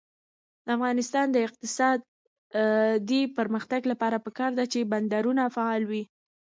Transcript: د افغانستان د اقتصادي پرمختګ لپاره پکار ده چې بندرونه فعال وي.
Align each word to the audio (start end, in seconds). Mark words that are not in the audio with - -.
د 0.65 0.67
افغانستان 0.77 1.25
د 1.31 1.37
اقتصادي 1.47 3.21
پرمختګ 3.37 3.81
لپاره 3.91 4.17
پکار 4.25 4.51
ده 4.59 4.65
چې 4.71 4.89
بندرونه 4.91 5.43
فعال 5.55 5.81
وي. 5.91 6.03